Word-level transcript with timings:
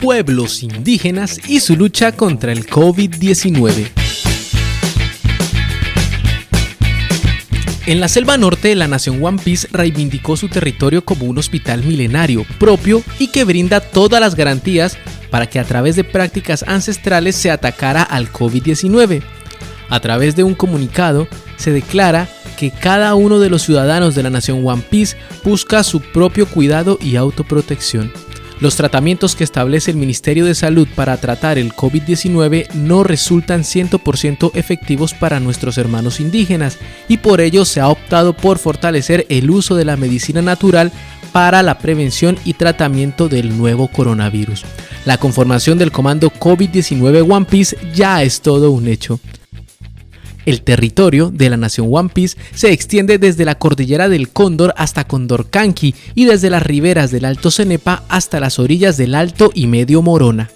pueblos 0.00 0.62
indígenas 0.62 1.38
y 1.46 1.60
su 1.60 1.76
lucha 1.76 2.12
contra 2.12 2.52
el 2.52 2.66
COVID-19. 2.66 3.90
En 7.86 8.00
la 8.00 8.08
selva 8.08 8.38
norte, 8.38 8.74
la 8.76 8.88
nación 8.88 9.22
One 9.22 9.40
Piece 9.42 9.68
reivindicó 9.72 10.36
su 10.36 10.48
territorio 10.48 11.04
como 11.04 11.26
un 11.26 11.38
hospital 11.38 11.82
milenario 11.82 12.46
propio 12.58 13.02
y 13.18 13.28
que 13.28 13.44
brinda 13.44 13.80
todas 13.80 14.20
las 14.20 14.36
garantías 14.36 14.96
para 15.30 15.48
que 15.48 15.58
a 15.58 15.64
través 15.64 15.96
de 15.96 16.04
prácticas 16.04 16.64
ancestrales 16.66 17.36
se 17.36 17.50
atacara 17.50 18.02
al 18.02 18.32
COVID-19. 18.32 19.22
A 19.88 20.00
través 20.00 20.36
de 20.36 20.44
un 20.44 20.54
comunicado, 20.54 21.26
se 21.56 21.72
declara 21.72 22.28
que 22.56 22.70
cada 22.70 23.14
uno 23.14 23.38
de 23.38 23.50
los 23.50 23.62
ciudadanos 23.62 24.14
de 24.14 24.22
la 24.22 24.30
nación 24.30 24.66
One 24.66 24.84
Piece 24.88 25.16
busca 25.44 25.82
su 25.82 26.00
propio 26.00 26.46
cuidado 26.46 26.98
y 27.00 27.16
autoprotección. 27.16 28.12
Los 28.60 28.76
tratamientos 28.76 29.36
que 29.36 29.44
establece 29.44 29.90
el 29.90 29.96
Ministerio 29.96 30.44
de 30.44 30.54
Salud 30.54 30.86
para 30.94 31.16
tratar 31.16 31.56
el 31.56 31.72
COVID-19 31.72 32.70
no 32.74 33.02
resultan 33.04 33.62
100% 33.62 34.50
efectivos 34.52 35.14
para 35.14 35.40
nuestros 35.40 35.78
hermanos 35.78 36.20
indígenas 36.20 36.76
y 37.08 37.16
por 37.16 37.40
ello 37.40 37.64
se 37.64 37.80
ha 37.80 37.88
optado 37.88 38.34
por 38.34 38.58
fortalecer 38.58 39.24
el 39.30 39.50
uso 39.50 39.76
de 39.76 39.86
la 39.86 39.96
medicina 39.96 40.42
natural 40.42 40.92
para 41.32 41.62
la 41.62 41.78
prevención 41.78 42.36
y 42.44 42.52
tratamiento 42.52 43.30
del 43.30 43.56
nuevo 43.56 43.88
coronavirus. 43.88 44.64
La 45.06 45.16
conformación 45.16 45.78
del 45.78 45.90
comando 45.90 46.30
COVID-19 46.30 47.32
One 47.32 47.46
Piece 47.46 47.78
ya 47.94 48.22
es 48.22 48.42
todo 48.42 48.72
un 48.72 48.88
hecho. 48.88 49.20
El 50.46 50.62
territorio 50.62 51.30
de 51.30 51.50
la 51.50 51.56
nación 51.56 51.88
One 51.90 52.10
Piece 52.12 52.36
se 52.54 52.72
extiende 52.72 53.18
desde 53.18 53.44
la 53.44 53.56
cordillera 53.56 54.08
del 54.08 54.28
Cóndor 54.30 54.74
hasta 54.76 55.04
Condorcanqui 55.04 55.94
y 56.14 56.24
desde 56.24 56.50
las 56.50 56.62
riberas 56.62 57.10
del 57.10 57.24
Alto 57.24 57.50
Cenepa 57.50 58.04
hasta 58.08 58.40
las 58.40 58.58
orillas 58.58 58.96
del 58.96 59.14
Alto 59.14 59.50
y 59.54 59.66
Medio 59.66 60.02
Morona. 60.02 60.50